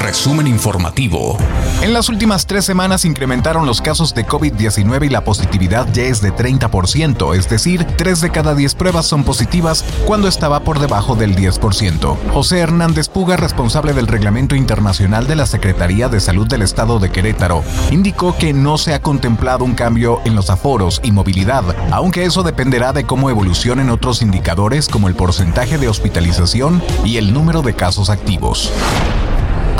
Resumen 0.00 0.46
informativo. 0.46 1.36
En 1.82 1.92
las 1.92 2.08
últimas 2.08 2.46
tres 2.46 2.64
semanas 2.64 3.04
incrementaron 3.04 3.66
los 3.66 3.82
casos 3.82 4.14
de 4.14 4.26
COVID-19 4.26 5.06
y 5.06 5.08
la 5.10 5.24
positividad 5.24 5.86
ya 5.92 6.04
es 6.04 6.22
de 6.22 6.32
30%, 6.32 7.36
es 7.36 7.50
decir, 7.50 7.84
3 7.84 8.22
de 8.22 8.30
cada 8.30 8.54
10 8.54 8.74
pruebas 8.76 9.04
son 9.06 9.24
positivas 9.24 9.84
cuando 10.06 10.26
estaba 10.26 10.60
por 10.60 10.78
debajo 10.78 11.16
del 11.16 11.36
10%. 11.36 12.16
José 12.32 12.60
Hernández 12.60 13.08
Puga, 13.08 13.36
responsable 13.36 13.92
del 13.92 14.06
Reglamento 14.06 14.56
Internacional 14.56 15.26
de 15.26 15.36
la 15.36 15.44
Secretaría 15.44 16.08
de 16.08 16.20
Salud 16.20 16.46
del 16.46 16.62
Estado 16.62 16.98
de 16.98 17.10
Querétaro, 17.10 17.62
indicó 17.90 18.36
que 18.38 18.54
no 18.54 18.78
se 18.78 18.94
ha 18.94 19.02
contemplado 19.02 19.66
un 19.66 19.74
cambio 19.74 20.22
en 20.24 20.34
los 20.34 20.48
aforos 20.48 21.00
y 21.04 21.12
movilidad, 21.12 21.62
aunque 21.92 22.24
eso 22.24 22.42
dependerá 22.42 22.94
de 22.94 23.04
cómo 23.04 23.28
evolucionen 23.28 23.90
otros 23.90 24.22
indicadores 24.22 24.88
como 24.88 25.08
el 25.08 25.14
porcentaje 25.14 25.76
de 25.76 25.88
hospitalización 25.88 26.82
y 27.04 27.18
el 27.18 27.34
número 27.34 27.60
de 27.60 27.74
casos 27.74 28.08
activos. 28.08 28.72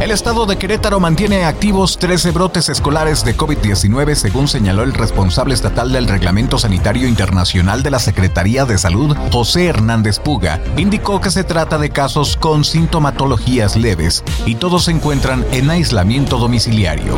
El 0.00 0.12
estado 0.12 0.46
de 0.46 0.56
Querétaro 0.56 1.00
mantiene 1.00 1.44
activos 1.44 1.98
13 1.98 2.30
brotes 2.30 2.68
escolares 2.68 3.24
de 3.24 3.36
COVID-19, 3.36 4.14
según 4.14 4.46
señaló 4.46 4.84
el 4.84 4.94
responsable 4.94 5.54
estatal 5.54 5.92
del 5.92 6.06
Reglamento 6.06 6.56
Sanitario 6.56 7.08
Internacional 7.08 7.82
de 7.82 7.90
la 7.90 7.98
Secretaría 7.98 8.64
de 8.64 8.78
Salud, 8.78 9.16
José 9.32 9.66
Hernández 9.66 10.20
Puga. 10.20 10.62
Indicó 10.76 11.20
que 11.20 11.32
se 11.32 11.42
trata 11.42 11.78
de 11.78 11.90
casos 11.90 12.36
con 12.36 12.64
sintomatologías 12.64 13.74
leves 13.74 14.22
y 14.46 14.54
todos 14.54 14.84
se 14.84 14.92
encuentran 14.92 15.44
en 15.50 15.68
aislamiento 15.68 16.38
domiciliario. 16.38 17.16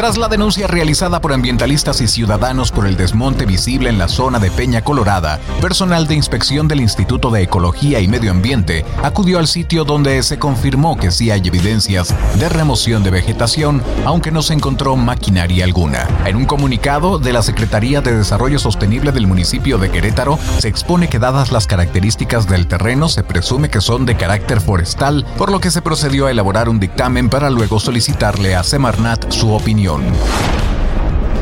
Tras 0.00 0.16
la 0.16 0.28
denuncia 0.28 0.66
realizada 0.66 1.20
por 1.20 1.34
ambientalistas 1.34 2.00
y 2.00 2.08
ciudadanos 2.08 2.72
por 2.72 2.86
el 2.86 2.96
desmonte 2.96 3.44
visible 3.44 3.90
en 3.90 3.98
la 3.98 4.08
zona 4.08 4.38
de 4.38 4.50
Peña 4.50 4.80
Colorada, 4.80 5.38
personal 5.60 6.06
de 6.06 6.14
inspección 6.14 6.68
del 6.68 6.80
Instituto 6.80 7.30
de 7.30 7.42
Ecología 7.42 8.00
y 8.00 8.08
Medio 8.08 8.30
Ambiente 8.30 8.86
acudió 9.02 9.38
al 9.38 9.46
sitio 9.46 9.84
donde 9.84 10.22
se 10.22 10.38
confirmó 10.38 10.96
que 10.96 11.10
sí 11.10 11.30
hay 11.30 11.42
evidencias 11.44 12.14
de 12.38 12.48
remoción 12.48 13.02
de 13.02 13.10
vegetación, 13.10 13.82
aunque 14.06 14.30
no 14.30 14.40
se 14.40 14.54
encontró 14.54 14.96
maquinaria 14.96 15.66
alguna. 15.66 16.08
En 16.24 16.36
un 16.36 16.46
comunicado 16.46 17.18
de 17.18 17.34
la 17.34 17.42
Secretaría 17.42 18.00
de 18.00 18.16
Desarrollo 18.16 18.58
Sostenible 18.58 19.12
del 19.12 19.26
municipio 19.26 19.76
de 19.76 19.90
Querétaro, 19.90 20.38
se 20.60 20.68
expone 20.68 21.10
que 21.10 21.18
dadas 21.18 21.52
las 21.52 21.66
características 21.66 22.48
del 22.48 22.68
terreno, 22.68 23.10
se 23.10 23.22
presume 23.22 23.68
que 23.68 23.82
son 23.82 24.06
de 24.06 24.16
carácter 24.16 24.62
forestal, 24.62 25.26
por 25.36 25.52
lo 25.52 25.60
que 25.60 25.70
se 25.70 25.82
procedió 25.82 26.24
a 26.24 26.30
elaborar 26.30 26.70
un 26.70 26.80
dictamen 26.80 27.28
para 27.28 27.50
luego 27.50 27.78
solicitarle 27.78 28.56
a 28.56 28.62
Semarnat 28.64 29.30
su 29.30 29.52
opinión. 29.52 29.89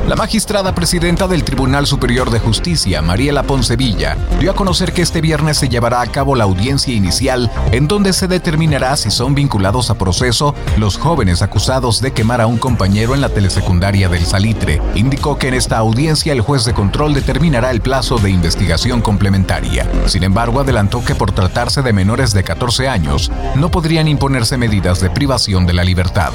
La 0.09 0.17
magistrada 0.17 0.75
presidenta 0.75 1.29
del 1.29 1.45
Tribunal 1.45 1.87
Superior 1.87 2.31
de 2.31 2.39
Justicia, 2.39 3.03
Mariela 3.03 3.43
Poncevilla, 3.43 4.17
dio 4.41 4.51
a 4.51 4.55
conocer 4.55 4.95
que 4.95 5.03
este 5.03 5.21
viernes 5.21 5.59
se 5.59 5.69
llevará 5.69 6.01
a 6.01 6.07
cabo 6.07 6.35
la 6.35 6.45
audiencia 6.45 6.95
inicial 6.95 7.51
en 7.73 7.89
donde 7.89 8.15
se 8.15 8.27
determinará 8.27 8.97
si 8.97 9.11
son 9.11 9.35
vinculados 9.35 9.91
a 9.91 9.99
proceso 9.99 10.55
los 10.79 10.97
jóvenes 10.97 11.43
acusados 11.43 12.01
de 12.01 12.13
quemar 12.13 12.41
a 12.41 12.47
un 12.47 12.57
compañero 12.57 13.15
en 13.15 13.21
la 13.21 13.29
telesecundaria 13.29 14.09
del 14.09 14.25
Salitre. 14.25 14.81
Indicó 14.95 15.37
que 15.37 15.49
en 15.49 15.55
esta 15.55 15.77
audiencia 15.77 16.33
el 16.33 16.41
juez 16.41 16.65
de 16.65 16.73
control 16.73 17.13
determinará 17.13 17.71
el 17.71 17.83
plazo 17.83 18.17
de 18.17 18.31
investigación 18.31 19.03
complementaria. 19.03 19.87
Sin 20.07 20.23
embargo, 20.23 20.61
adelantó 20.61 21.05
que 21.05 21.17
por 21.17 21.33
tratarse 21.33 21.83
de 21.83 21.93
menores 21.93 22.33
de 22.33 22.45
14 22.45 22.89
años, 22.89 23.31
no 23.57 23.71
podrían 23.71 24.09
imponerse 24.09 24.57
medidas 24.57 25.01
de 25.01 25.11
privación 25.11 25.67
de 25.67 25.75
la 25.75 25.85
libertad. 25.85 26.33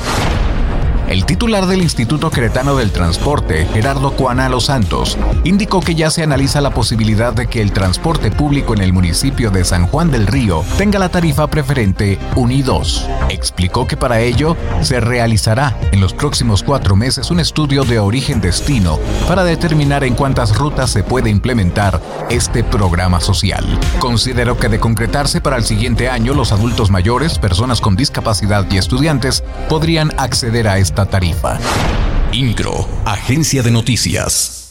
El 1.14 1.28
titular 1.28 1.68
del 1.68 1.84
Instituto 1.84 2.32
Cretano 2.32 2.76
del 2.76 2.90
Transporte, 2.90 3.68
Gerardo 3.72 4.14
Cuana 4.14 4.50
Los 4.50 4.66
Santos, 4.66 5.16
indicó 5.44 5.80
que 5.80 5.94
ya 5.94 6.10
se 6.10 6.24
analiza 6.24 6.60
la 6.60 6.74
posibilidad 6.74 7.34
de 7.34 7.46
que 7.46 7.62
el 7.62 7.72
transporte 7.72 8.32
público 8.32 8.74
en 8.74 8.82
el 8.82 8.94
municipio 8.94 9.52
de 9.52 9.64
San 9.64 9.86
Juan 9.86 10.10
del 10.10 10.26
Río 10.26 10.66
tenga 10.76 10.98
la 10.98 11.10
tarifa 11.10 11.46
preferente 11.46 12.18
Unidos. 12.36 13.08
Explicó 13.30 13.86
que 13.86 13.96
para 13.96 14.22
ello 14.22 14.58
se 14.82 15.00
realizará 15.02 15.78
en 15.92 16.02
los 16.02 16.16
próximos 16.16 16.64
cuatro 16.64 16.96
meses 16.96 17.30
un 17.30 17.40
estudio 17.40 17.84
de 17.84 18.00
origen-destino 18.00 18.98
para 19.28 19.44
determinar 19.44 20.04
en 20.04 20.16
cuántas 20.16 20.58
rutas 20.58 20.90
se 20.90 21.04
puede 21.04 21.30
implementar 21.30 22.02
este 22.32 22.64
programa 22.64 23.22
social. 23.22 23.64
Consideró 24.00 24.58
que 24.58 24.68
de 24.68 24.80
concretarse 24.80 25.42
para 25.42 25.58
el 25.58 25.64
siguiente 25.64 26.10
año, 26.10 26.34
los 26.34 26.52
adultos 26.52 26.90
mayores, 26.90 27.38
personas 27.38 27.82
con 27.82 27.96
discapacidad 27.96 28.66
y 28.72 28.78
estudiantes 28.78 29.44
podrían 29.70 30.12
acceder 30.18 30.68
a 30.68 30.80
este 30.80 31.03
tarifa. 31.06 31.60
INCRO, 32.32 32.88
Agencia 33.06 33.62
de 33.62 33.72
Noticias. 33.72 34.63